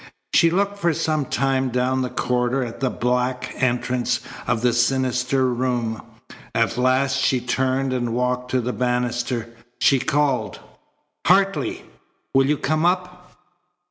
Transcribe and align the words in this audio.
She 0.33 0.49
looked 0.49 0.79
for 0.79 0.95
some 0.95 1.25
time 1.25 1.69
down 1.69 2.01
the 2.01 2.09
corridor 2.09 2.63
at 2.63 2.79
the 2.79 2.89
black 2.89 3.53
entrance 3.57 4.19
of 4.47 4.63
the 4.63 4.73
sinister 4.73 5.45
room. 5.53 6.01
At 6.55 6.75
last 6.75 7.19
she 7.19 7.39
turned 7.39 7.93
and 7.93 8.15
walked 8.15 8.49
to 8.49 8.61
the 8.61 8.73
banister. 8.73 9.49
She 9.79 9.99
called: 9.99 10.59
"Hartley! 11.27 11.85
Will 12.33 12.47
you 12.47 12.57
come 12.57 12.83
up?" 12.83 13.33